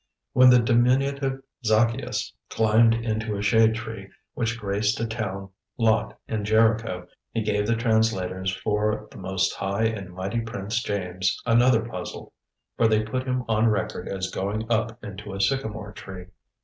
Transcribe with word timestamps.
When 0.33 0.49
the 0.49 0.57
diminutive 0.57 1.43
Zaccheus 1.63 2.33
climbed 2.49 2.95
into 2.95 3.35
a 3.37 3.43
shade 3.43 3.75
tree 3.75 4.09
which 4.33 4.59
graced 4.59 4.99
a 4.99 5.05
town 5.05 5.51
lot 5.77 6.17
in 6.27 6.43
Jericho 6.43 7.05
he 7.29 7.43
gave 7.43 7.67
the 7.67 7.75
translators 7.75 8.51
for 8.51 9.07
"the 9.11 9.19
Most 9.19 9.53
High 9.53 9.85
and 9.85 10.11
Mighty 10.11 10.41
Prince 10.41 10.81
James" 10.81 11.39
another 11.45 11.85
puzzle, 11.87 12.33
for 12.77 12.87
they 12.87 13.03
put 13.03 13.27
him 13.27 13.45
on 13.47 13.67
record 13.67 14.07
as 14.09 14.31
going 14.31 14.65
up 14.71 14.97
into 15.03 15.35
a 15.35 15.39
sycamore 15.39 15.91
tree. 15.91 16.25